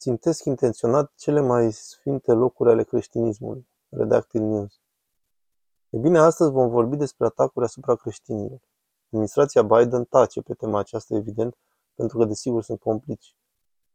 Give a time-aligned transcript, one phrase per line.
[0.00, 3.68] Țintesc intenționat cele mai sfinte locuri ale creștinismului.
[3.88, 4.80] Redacted News.
[5.90, 8.60] E bine, astăzi vom vorbi despre atacuri asupra creștinilor.
[9.06, 11.56] Administrația Biden tace pe tema aceasta, evident,
[11.94, 13.36] pentru că, desigur, sunt complici.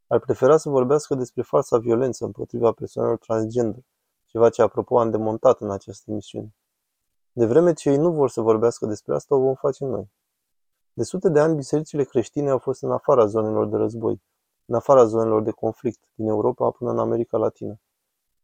[0.08, 3.84] Ar prefera să vorbească despre falsa violență împotriva persoanelor transgender,
[4.26, 6.56] ceva ce, apropo, am demontat în această emisiune.
[7.32, 10.12] De vreme ce ei nu vor să vorbească despre asta, o vom face noi.
[10.94, 14.22] De sute de ani, bisericile creștine au fost în afara zonelor de război,
[14.66, 17.80] în afara zonelor de conflict, din Europa până în America Latină.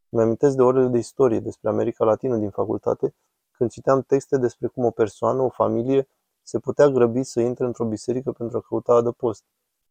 [0.10, 3.16] Îmi amintesc de orele de istorie despre America Latină din facultate,
[3.52, 6.08] când citeam texte despre cum o persoană, o familie,
[6.44, 9.44] se putea grăbi să intre într-o biserică pentru a căuta adăpost,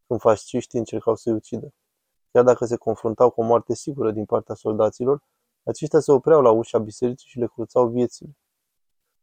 [0.07, 1.73] când fasciștii încercau să-i ucidă.
[2.33, 5.23] Chiar dacă se confruntau cu o moarte sigură din partea soldaților,
[5.63, 8.37] aceștia se opreau la ușa bisericii și le cruțau viețile.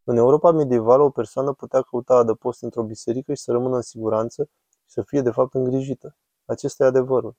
[0.03, 4.49] În Europa medievală, o persoană putea căuta adăpost într-o biserică și să rămână în siguranță
[4.69, 6.15] și să fie de fapt îngrijită.
[6.49, 7.35] Acesta e adevărul.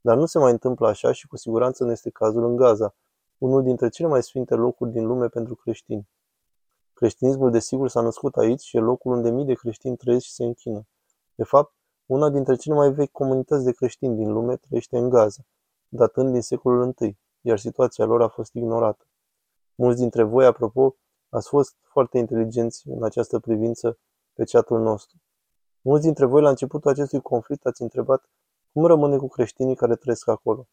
[0.00, 2.94] Dar nu se mai întâmplă așa și cu siguranță nu este cazul în Gaza,
[3.38, 6.08] unul dintre cele mai sfinte locuri din lume pentru creștini.
[6.94, 10.44] Creștinismul desigur s-a născut aici și e locul unde mii de creștini trăiesc și se
[10.44, 10.86] închină.
[11.34, 11.74] De fapt,
[12.06, 15.42] una dintre cele mai vechi comunități de creștini din lume trăiește în Gaza,
[15.88, 19.06] datând din secolul I, iar situația lor a fost ignorată.
[19.74, 20.96] Mulți dintre voi, apropo,
[21.28, 23.98] ați fost foarte inteligenți în această privință
[24.32, 25.16] pe chatul nostru.
[25.80, 28.28] Mulți dintre voi la începutul acestui conflict ați întrebat
[28.78, 30.68] cum rămâne cu creștinii care trăiesc acolo.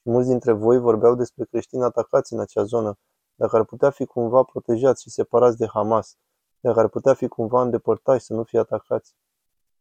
[0.00, 2.98] Și mulți dintre voi vorbeau despre creștini atacați în acea zonă,
[3.34, 6.16] dacă ar putea fi cumva protejați și separați de Hamas,
[6.60, 9.14] dacă ar putea fi cumva îndepărtați să nu fie atacați.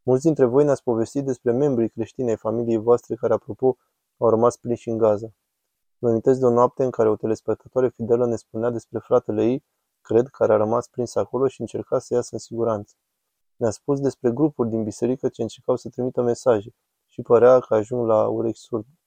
[0.04, 3.78] Mulți dintre voi ne-ați povestit despre membrii creștini ai familiei voastre care, apropo,
[4.18, 5.28] au rămas prinși în Gaza.
[5.98, 9.66] Mă amintesc de o noapte în care o telespectatoare fidelă ne spunea despre fratele ei,
[10.02, 12.96] cred, care a rămas prins acolo și încerca să iasă în siguranță.
[13.56, 16.76] Ne-a spus despre grupuri din biserică ce încercau să trimită mesaje
[17.16, 19.00] și părea că ajung la urechi surde.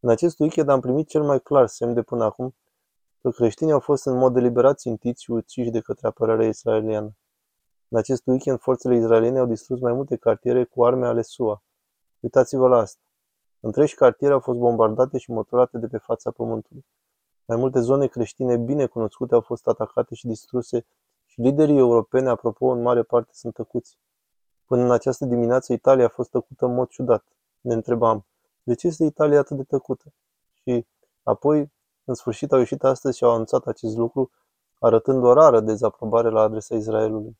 [0.00, 2.54] În acest weekend am primit cel mai clar semn de până acum
[3.20, 7.16] că creștinii au fost în mod deliberat țintiți și uciși de către apărarea israeliană.
[7.88, 11.62] În acest weekend, forțele israeliene au distrus mai multe cartiere cu arme ale SUA.
[12.20, 13.00] Uitați-vă la asta.
[13.60, 16.86] Întregi cartiere au fost bombardate și motorate de pe fața pământului.
[17.44, 20.86] Mai multe zone creștine bine cunoscute au fost atacate și distruse
[21.24, 23.98] și liderii europeni, apropo, în mare parte sunt tăcuți.
[24.68, 27.24] Până în această dimineață, Italia a fost tăcută în mod ciudat.
[27.60, 28.26] Ne întrebam,
[28.62, 30.12] de ce este Italia atât de tăcută?
[30.52, 30.86] Și
[31.22, 31.72] apoi,
[32.04, 34.30] în sfârșit, au ieșit astăzi și au anunțat acest lucru,
[34.78, 37.38] arătând o rară dezaprobare la adresa Israelului.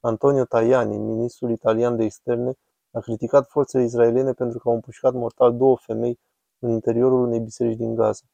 [0.00, 2.52] Antonio Tajani, ministrul italian de externe,
[2.90, 6.18] a criticat forțele israeliene pentru că au împușcat mortal două femei
[6.58, 8.24] în interiorul unei biserici din Gaza.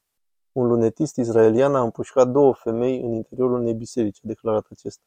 [0.52, 5.02] Un lunetist israelian a împușcat două femei în interiorul unei biserici, a declarat acesta.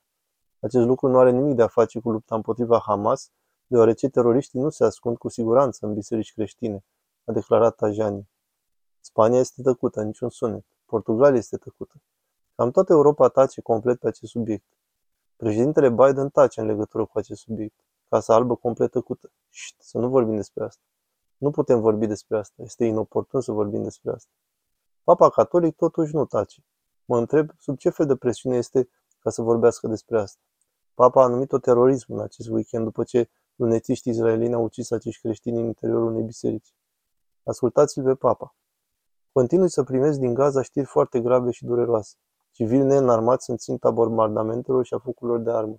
[0.64, 3.32] Acest lucru nu are nimic de a face cu lupta împotriva Hamas,
[3.68, 6.86] deoarece teroriștii nu se ascund cu siguranță în biserici creștine,
[7.26, 8.30] a declarat Tajani.
[9.00, 10.66] Spania este tăcută, niciun sunet.
[10.86, 12.02] Portugalia este tăcută.
[12.56, 14.66] Cam toată Europa tace complet pe acest subiect.
[15.36, 17.76] Președintele Biden tace în legătură cu acest subiect.
[18.10, 19.32] Casa albă complet tăcută.
[19.50, 20.84] Șt, să nu vorbim despre asta.
[21.38, 22.62] Nu putem vorbi despre asta.
[22.62, 24.32] Este inoportun să vorbim despre asta.
[25.04, 26.64] Papa catolic totuși nu tace.
[27.06, 30.42] Mă întreb sub ce fel de presiune este ca să vorbească despre asta.
[30.96, 35.60] Papa a numit-o terorism în acest weekend după ce lunetiști izraelieni au ucis acești creștini
[35.60, 36.74] în interiorul unei biserici.
[37.44, 38.56] Ascultați-l pe Papa.
[39.32, 42.16] Continui să primesc din Gaza știri foarte grave și dureroase.
[42.52, 45.76] Civili neînarmați sunt ținta bombardamentelor și a focurilor de armă.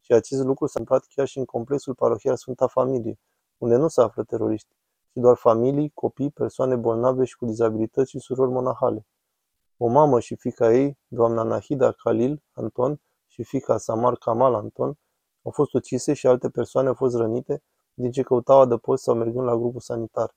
[0.00, 3.18] Și acest lucru s-a întâmplat chiar și în complexul parohial Sfânta Familie,
[3.58, 4.68] unde nu se află teroriști,
[5.10, 9.06] ci doar familii, copii, persoane bolnave și cu dizabilități și surori monahale.
[9.76, 13.00] O mamă și fica ei, doamna Nahida Khalil Anton
[13.34, 14.98] și fica Samar Kamal Anton,
[15.42, 17.62] au fost ucise și alte persoane au fost rănite
[17.94, 20.34] din ce căutau adăpost sau mergând la grupul sanitar.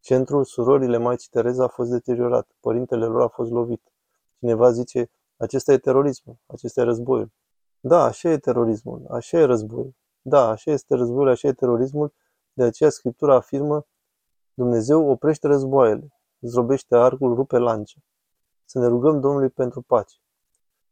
[0.00, 3.92] Centrul surorile Maicii Tereza a fost deteriorat, părintele lor a fost lovit.
[4.38, 7.32] Cineva zice, acesta e terorismul, acesta e războiul.
[7.80, 9.94] Da, așa e terorismul, așa e războiul.
[10.22, 12.14] Da, așa este războiul, așa e terorismul,
[12.52, 13.86] de aceea Scriptura afirmă,
[14.54, 18.04] Dumnezeu oprește războaiele, zdrobește arcul, rupe lance.
[18.64, 20.21] Să ne rugăm Domnului pentru pace.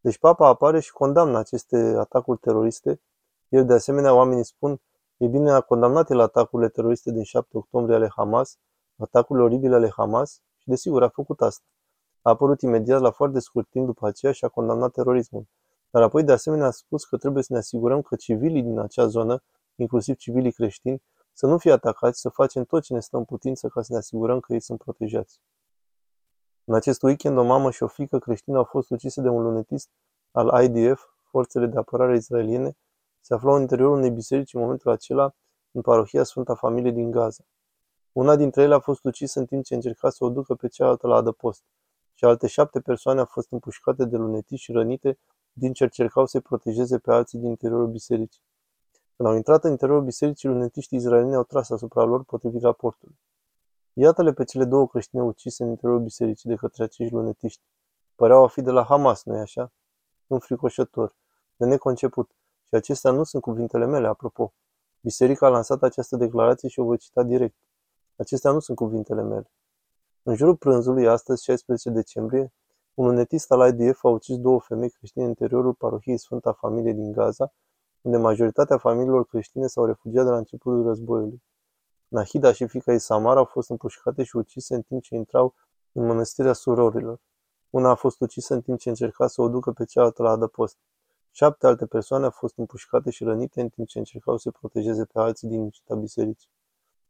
[0.01, 3.01] Deci papa apare și condamnă aceste atacuri teroriste.
[3.49, 4.81] El de asemenea, oamenii spun,
[5.17, 8.59] e bine, a condamnat el atacurile teroriste din 7 octombrie ale Hamas,
[8.97, 11.65] atacurile oribile ale Hamas și desigur a făcut asta.
[12.23, 15.47] A apărut imediat la foarte scurt timp după aceea și a condamnat terorismul.
[15.91, 19.07] Dar apoi de asemenea a spus că trebuie să ne asigurăm că civilii din acea
[19.07, 19.43] zonă,
[19.75, 21.03] inclusiv civilii creștini,
[21.33, 23.99] să nu fie atacați, să facem tot ce ne stă în putință ca să ne
[23.99, 25.41] asigurăm că ei sunt protejați.
[26.71, 29.89] În acest weekend, o mamă și o fică creștină au fost ucise de un lunetist
[30.31, 32.77] al IDF, forțele de apărare israeliene,
[33.21, 35.35] se aflau în interiorul unei biserici în momentul acela
[35.71, 37.45] în parohia Sfânta Familie din Gaza.
[38.13, 41.07] Una dintre ele a fost ucisă în timp ce încerca să o ducă pe cealaltă
[41.07, 41.63] la adăpost
[42.15, 45.19] și alte șapte persoane au fost împușcate de lunetici și rănite
[45.53, 48.43] din ce încercau să-i protejeze pe alții din interiorul bisericii.
[49.17, 53.19] Când au intrat în interiorul bisericii, lunetiștii izraelini au tras asupra lor potrivit raportului.
[54.03, 57.63] Iată-le pe cele două creștine ucise în interiorul bisericii de către acești lunetiști.
[58.15, 59.73] Păreau a fi de la Hamas, nu-i așa?
[60.27, 61.15] Înfricoșător,
[61.57, 62.31] de neconceput.
[62.69, 64.53] Și acestea nu sunt cuvintele mele, apropo.
[65.01, 67.57] Biserica a lansat această declarație și o voi cita direct.
[68.17, 69.51] Acestea nu sunt cuvintele mele.
[70.23, 72.53] În jurul prânzului, astăzi, 16 decembrie,
[72.95, 77.13] un lunetist al IDF a ucis două femei creștine în interiorul parohiei Sfânta Familie din
[77.13, 77.53] Gaza,
[78.01, 81.43] unde majoritatea familiilor creștine s-au refugiat de la începutul războiului.
[82.11, 85.55] Nahida și fica ei Samar au fost împușcate și ucise în timp ce intrau
[85.93, 87.21] în mănăstirea surorilor.
[87.71, 90.77] Una a fost ucisă în timp ce încerca să o ducă pe cealaltă la adăpost.
[91.31, 95.19] Șapte alte persoane au fost împușcate și rănite în timp ce încercau să protejeze pe
[95.19, 96.51] alții din nicita bisericii.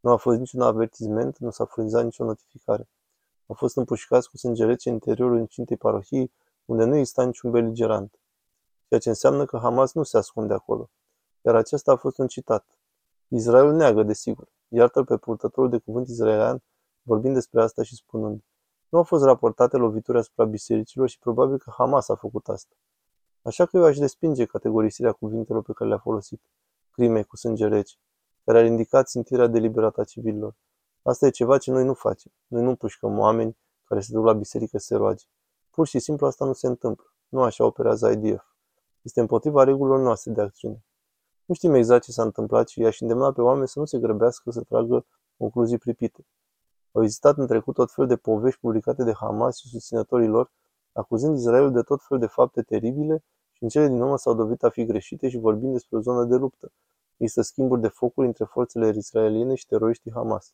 [0.00, 2.88] Nu a fost niciun avertisment, nu s-a furnizat nicio notificare.
[3.46, 6.32] Au fost împușcați cu sânge rece în interiorul incintei parohiei,
[6.64, 8.20] unde nu exista niciun beligerant.
[8.88, 10.90] Ceea ce înseamnă că Hamas nu se ascunde acolo.
[11.42, 12.66] Iar acesta a fost un citat.
[13.28, 14.48] Israel neagă, desigur.
[14.72, 16.62] Iartă-l pe purtătorul de cuvânt israelian,
[17.02, 18.44] vorbind despre asta și spunând.
[18.88, 22.74] Nu au fost raportate lovituri asupra bisericilor și probabil că Hamas a făcut asta.
[23.42, 26.42] Așa că eu aș respinge categorisirea cuvintelor pe care le-a folosit.
[26.90, 27.96] Crime cu sânge rece,
[28.44, 30.56] care ar indica țintirea deliberată a civililor.
[31.02, 32.32] Asta e ceva ce noi nu facem.
[32.46, 35.24] Noi nu împușcăm oameni care se duc la biserică să se roage.
[35.70, 37.12] Pur și simplu asta nu se întâmplă.
[37.28, 38.44] Nu așa operează IDF.
[39.02, 40.84] Este împotriva regulilor noastre de acțiune.
[41.50, 44.50] Nu știm exact ce s-a întâmplat și i-aș îndemna pe oameni să nu se grăbească
[44.50, 45.06] să tragă
[45.38, 46.26] concluzii pripite.
[46.92, 50.50] Au existat în trecut tot fel de povești publicate de Hamas și susținătorii lor,
[50.92, 54.62] acuzând Israelul de tot fel de fapte teribile și în cele din urmă s-au dovedit
[54.62, 56.72] a fi greșite și vorbind despre o zonă de luptă.
[57.16, 60.52] Există schimburi de focuri între forțele israeliene și teroriștii Hamas.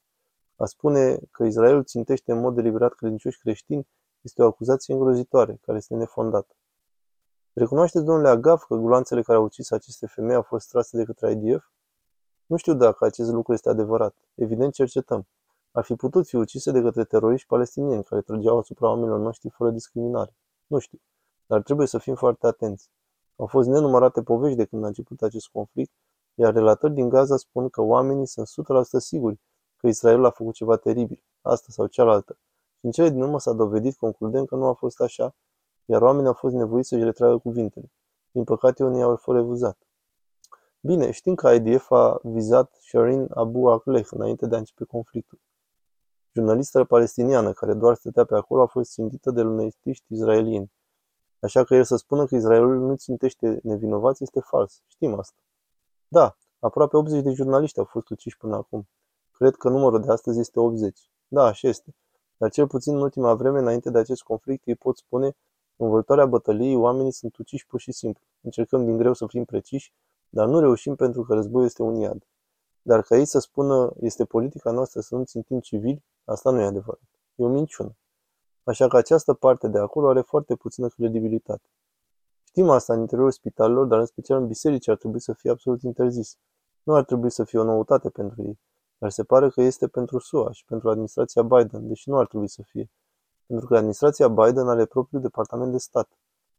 [0.56, 3.87] A spune că Israelul țintește în mod deliberat credincioși creștini
[4.20, 6.54] este o acuzație îngrozitoare, care este nefondată.
[7.58, 11.31] Recunoașteți, domnule Agaf, că gulanțele care au ucis aceste femei au fost trase de către
[11.31, 11.64] IDF?
[12.47, 14.14] Nu știu dacă acest lucru este adevărat.
[14.35, 15.26] Evident, cercetăm.
[15.73, 19.70] Ar fi putut fi ucise de către teroriști palestinieni care trăgeau asupra oamenilor noștri fără
[19.70, 20.37] discriminare.
[20.67, 21.00] Nu știu.
[21.47, 22.91] Dar trebuie să fim foarte atenți.
[23.37, 25.93] Au fost nenumărate povești de când a început acest conflict,
[26.35, 28.50] iar relatări din Gaza spun că oamenii sunt 100%
[28.99, 29.41] siguri
[29.76, 32.38] că Israelul a făcut ceva teribil, asta sau cealaltă.
[32.79, 35.35] Și în cele din urmă s-a dovedit concludent că nu a fost așa,
[35.87, 37.93] iar oamenii au fost nevoiți să-și retragă cuvintele.
[38.31, 39.79] Din păcate, unii au fost refuzat.
[40.81, 45.41] Bine, știm că IDF a vizat Sharin Abu Akleh înainte de a începe conflictul.
[46.33, 50.73] Jurnalista palestiniană care doar stătea pe acolo a fost țintită de lunetiști izraelieni.
[51.41, 54.83] Așa că el să spună că Israelul nu țintește nevinovați este fals.
[54.87, 55.37] Știm asta.
[56.09, 58.88] Da, aproape 80 de jurnaliști au fost uciși până acum.
[59.33, 61.11] Cred că numărul de astăzi este 80.
[61.29, 61.94] Da, așa este.
[62.37, 65.37] Dar cel puțin în ultima vreme, înainte de acest conflict, îi pot spune
[65.76, 68.23] în vâltoarea bătăliei, oamenii sunt uciși pur și simplu.
[68.40, 69.93] Încercăm din greu să fim preciși,
[70.28, 72.26] dar nu reușim pentru că războiul este un iad.
[72.82, 76.64] Dar ca ei să spună, este politica noastră să nu țintim civili, asta nu e
[76.64, 77.00] adevărat.
[77.34, 77.96] E o minciună.
[78.64, 81.69] Așa că această parte de acolo are foarte puțină credibilitate.
[82.44, 85.82] Știm asta în interiorul spitalelor, dar în special în biserici ar trebui să fie absolut
[85.82, 86.37] interzis.
[86.82, 88.58] Nu ar trebui să fie o noutate pentru ei.
[88.99, 92.49] Dar se pare că este pentru SUA și pentru administrația Biden, deși nu ar trebui
[92.49, 92.90] să fie.
[93.46, 96.09] Pentru că administrația Biden are propriul departament de stat.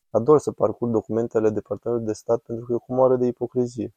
[0.10, 3.94] Ador să parcurg documentele Departamentului de Stat pentru că e cu moară de ipocrizie.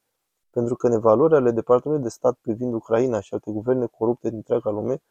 [0.49, 4.37] Pentru că în evaluările ale Departamentului de Stat privind Ucraina și alte guverne corupte din
[4.37, 5.01] întreaga lume,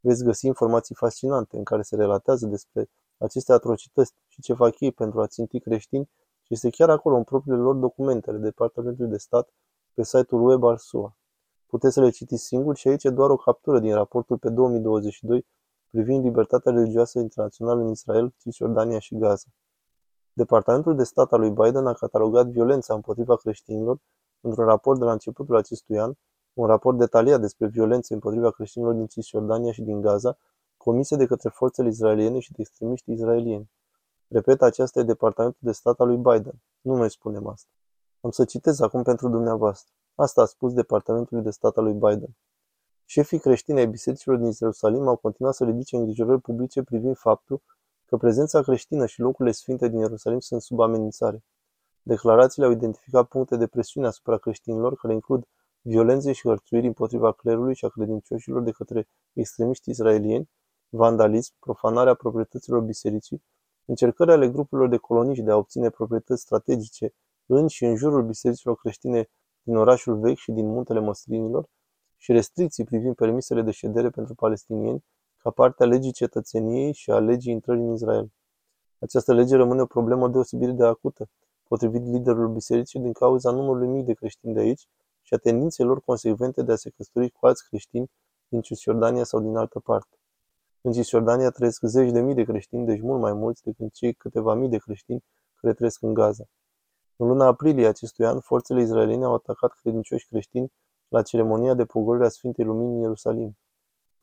[0.00, 4.92] veți găsi informații fascinante în care se relatează despre aceste atrocități și ce fac ei
[4.92, 6.10] pentru a ținti creștini
[6.42, 9.48] și este chiar acolo în propriile lor documente ale Departamentului de Stat
[9.94, 11.16] pe site-ul web al SUA.
[11.66, 15.46] Puteți să le citiți singuri și aici e doar o captură din raportul pe 2022
[15.90, 19.46] privind libertatea religioasă internațională în Israel, Cisjordania și Gaza.
[20.32, 23.98] Departamentul de stat al lui Biden a catalogat violența împotriva creștinilor
[24.40, 26.12] într-un raport de la începutul acestui an,
[26.52, 30.38] un raport detaliat despre violențe împotriva creștinilor din Cisjordania și din Gaza,
[30.76, 33.70] comise de către forțele izraeliene și de extremiști izraelieni.
[34.28, 36.62] Repet, acesta e Departamentul de stat al lui Biden.
[36.80, 37.68] Nu noi spunem asta.
[38.20, 39.92] Am să citez acum pentru dumneavoastră.
[40.14, 42.36] Asta a spus Departamentul de Stat al lui Biden.
[43.10, 47.62] Șefii creștini ai bisericilor din Ierusalim au continuat să ridice îngrijorări publice privind faptul
[48.06, 51.44] că prezența creștină și locurile sfinte din Ierusalim sunt sub amenințare.
[52.02, 55.44] Declarațiile au identificat puncte de presiune asupra creștinilor care includ
[55.80, 60.50] violențe și hărțuiri împotriva clerului și a credincioșilor de către extremiști israelieni,
[60.88, 63.42] vandalism, profanarea proprietăților bisericii,
[63.84, 67.14] încercări ale grupurilor de coloniști de a obține proprietăți strategice
[67.46, 69.30] în și în jurul bisericilor creștine
[69.62, 71.68] din orașul vechi și din muntele măslinilor,
[72.18, 75.04] și restricții privind permisele de ședere pentru palestinieni
[75.36, 78.32] ca parte a legii cetățeniei și a legii intrării în Israel.
[78.98, 81.28] Această lege rămâne o problemă deosebit de acută,
[81.68, 84.88] potrivit liderului bisericii, din cauza numărului mic de creștini de aici
[85.22, 88.10] și a tendinței lor consecvente de a se căsători cu alți creștini
[88.48, 90.16] din Cisjordania sau din altă parte.
[90.80, 94.54] În Cisjordania trăiesc zeci de mii de creștini, deci mult mai mulți decât cei câteva
[94.54, 96.44] mii de creștini care trăiesc în Gaza.
[97.16, 100.72] În luna aprilie acestui an, forțele israeliene au atacat credincioși creștini
[101.08, 103.58] la ceremonia de pogorire a Sfintei Lumini în Ierusalim.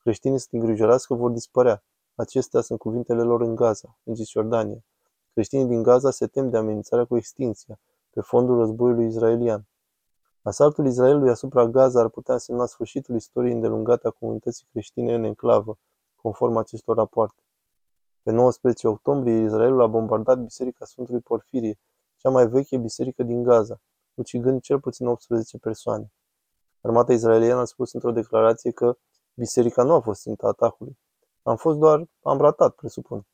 [0.02, 1.84] Creștinii sunt îngrijorați că vor dispărea.
[2.16, 4.84] Acestea sunt cuvintele lor în Gaza, în Cisjordania.
[5.34, 9.68] Creștinii din Gaza se tem de amenințarea cu extinția, pe fondul războiului israelian.
[10.42, 15.78] Asaltul Israelului asupra Gaza ar putea însemna sfârșitul istoriei îndelungate a comunității creștine în enclavă,
[16.16, 17.42] conform acestor rapoarte.
[18.24, 21.80] Pe 19 octombrie, Israelul a bombardat Biserica Sfântului Porfirie,
[22.18, 23.82] cea mai veche biserică din Gaza,
[24.14, 26.12] ucigând cel puțin 18 persoane.
[26.86, 28.98] Armata israeliană a spus într-o declarație că
[29.34, 30.98] biserica nu a fost ținta atacului.
[31.44, 33.28] Am fost doar, am ratat, presupun.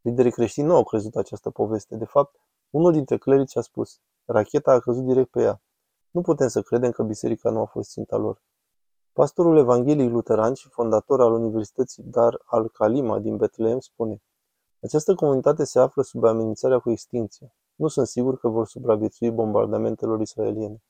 [0.00, 1.96] Liderii creștini nu au crezut această poveste.
[1.96, 2.36] De fapt,
[2.70, 5.62] unul dintre clerici a spus, racheta a căzut direct pe ea.
[6.10, 8.42] Nu putem să credem că biserica nu a fost ținta lor.
[9.12, 14.22] Pastorul evanghelic luteran și fondator al Universității Dar al-Kalima din Betlehem spune
[14.82, 17.54] Această comunitate se află sub amenințarea cu extinție.
[17.74, 20.82] Nu sunt sigur că vor supraviețui bombardamentelor israeliene.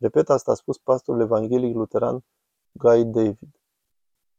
[0.00, 2.24] Repet, asta a spus pastorul evanghelic luteran
[2.72, 3.60] Guy David.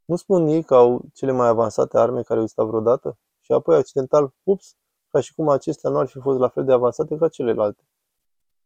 [0.06, 3.18] Nu spun ei că au cele mai avansate arme care au existat vreodată?
[3.40, 4.76] Și apoi, accidental, ups,
[5.12, 7.84] ca și cum acestea nu ar fi fost la fel de avansate ca celelalte.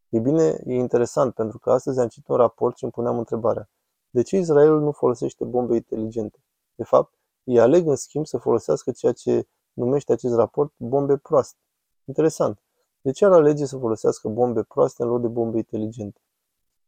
[0.10, 3.70] E bine, e interesant, pentru că astăzi am citit un raport și îmi puneam întrebarea.
[4.10, 6.44] De ce Israelul nu folosește bombe inteligente?
[6.76, 11.60] De fapt, ei aleg în schimb să folosească ceea ce numește acest raport bombe proaste.
[12.06, 12.62] Interesant.
[13.02, 16.20] De ce ar alege să folosească bombe proaste în loc de bombe inteligente?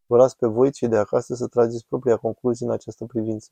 [0.10, 3.52] Vă las pe voi, cei de acasă, să trageți propria concluzie în această privință.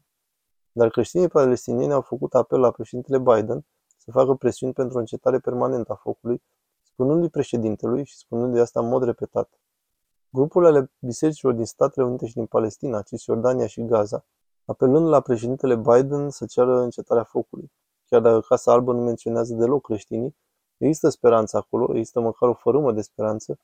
[0.72, 3.66] Dar creștinii palestinieni au făcut apel la președintele Biden
[3.98, 6.42] să facă presiuni pentru o încetare permanentă a focului,
[6.82, 9.50] spunându-i președintelui și spunându-i asta în mod repetat.
[10.30, 14.26] Grupurile ale bisericilor din Statele Unite și din Palestina, Cisjordania și Gaza,
[14.66, 17.72] apelând la președintele Biden să ceară încetarea focului.
[18.06, 20.36] Chiar dacă Casa Albă nu menționează deloc creștinii,
[20.78, 23.60] există speranță acolo, există măcar o fărâmă de speranță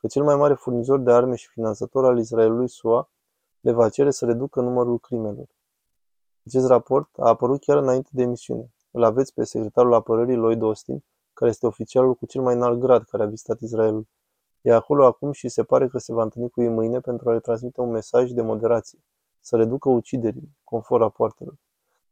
[0.00, 3.10] că cel mai mare furnizor de arme și finanțator al Israelului, SUA,
[3.60, 5.46] le va cere să reducă numărul crimelor.
[6.46, 8.72] Acest raport a apărut chiar înainte de emisiune.
[8.90, 13.02] Îl aveți pe secretarul apărării Lloyd Austin, care este oficialul cu cel mai înalt grad
[13.02, 14.06] care a vizitat Israelul.
[14.60, 17.32] E acolo acum și se pare că se va întâlni cu ei mâine pentru a
[17.32, 18.98] le transmite un mesaj de moderație,
[19.40, 21.54] să reducă uciderile, conform rapoartelor.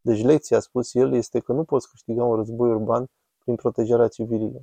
[0.00, 4.08] Deci lecția, a spus el, este că nu poți câștiga un război urban prin protejarea
[4.08, 4.62] civililor.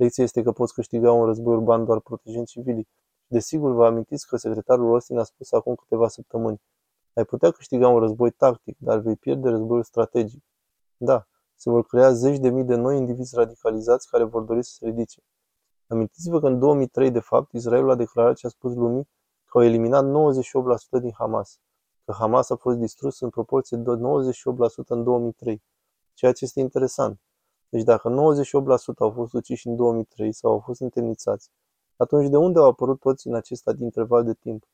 [0.00, 2.88] Lecția este că poți câștiga un război urban doar protejând civilii.
[3.26, 6.62] Desigur, vă amintiți că secretarul Austin a spus acum câteva săptămâni.
[7.12, 10.44] Ai putea câștiga un război tactic, dar vei pierde războiul strategic.
[10.96, 14.72] Da, se vor crea zeci de mii de noi indivizi radicalizați care vor dori să
[14.72, 15.22] se ridice.
[15.86, 19.08] Amintiți-vă că în 2003, de fapt, Israelul a declarat și a spus lumii
[19.44, 21.60] că au eliminat 98% din Hamas,
[22.04, 25.62] că Hamas a fost distrus în proporție de 98% în 2003,
[26.14, 27.20] ceea ce este interesant.
[27.70, 28.12] Deci dacă 98%
[28.98, 31.50] au fost uciși în 2003 sau au fost întemnițați,
[31.96, 34.64] atunci de unde au apărut toți în acest interval de timp?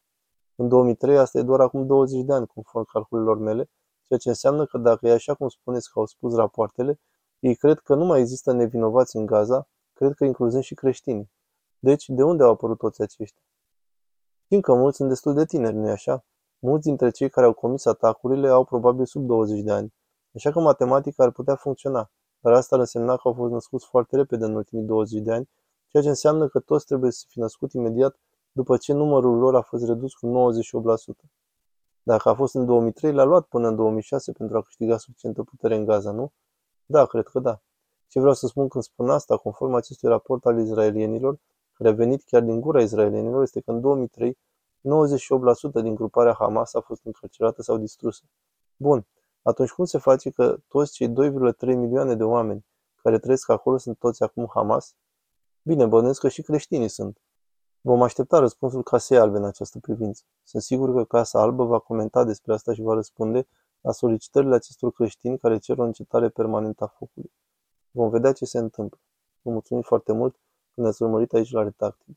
[0.54, 3.70] În 2003 asta e doar acum 20 de ani, conform calculelor mele,
[4.06, 7.00] ceea ce înseamnă că dacă e așa cum spuneți că au spus rapoartele,
[7.38, 11.30] ei cred că nu mai există nevinovați în Gaza, cred că incluzând și creștinii.
[11.78, 13.42] Deci, de unde au apărut toți aceștia?
[14.44, 16.24] Știm că mulți sunt destul de tineri, nu-i așa?
[16.58, 19.94] Mulți dintre cei care au comis atacurile au probabil sub 20 de ani,
[20.34, 22.10] așa că matematica ar putea funcționa,
[22.46, 25.48] dar asta ar însemna că au fost născuți foarte repede în ultimii 20 de ani,
[25.86, 28.18] ceea ce înseamnă că toți trebuie să fi născut imediat
[28.52, 30.52] după ce numărul lor a fost redus cu
[31.24, 31.30] 98%.
[32.02, 35.76] Dacă a fost în 2003, l-a luat până în 2006 pentru a câștiga suficientă putere
[35.76, 36.32] în Gaza, nu?
[36.84, 37.60] Da, cred că da.
[38.08, 41.38] Ce vreau să spun când spun asta, conform acestui raport al izraelienilor,
[41.72, 46.74] care a venit chiar din gura izraelienilor, este că în 2003, 98% din gruparea Hamas
[46.74, 48.22] a fost încarcerată sau distrusă.
[48.76, 49.06] Bun,
[49.48, 51.12] atunci cum se face că toți cei 2,3
[51.60, 52.66] milioane de oameni
[53.02, 54.94] care trăiesc acolo sunt toți acum Hamas?
[55.62, 57.20] Bine, bănuiesc că și creștinii sunt.
[57.80, 60.22] Vom aștepta răspunsul Casei Albe în această privință.
[60.42, 63.46] Sunt sigur că Casa Albă va comenta despre asta și va răspunde
[63.80, 67.32] la solicitările acestor creștini care cer o încetare permanentă a focului.
[67.90, 68.98] Vom vedea ce se întâmplă.
[69.42, 70.34] Vă mulțumim foarte mult
[70.74, 72.16] că ne-ați urmărit aici la Retacting.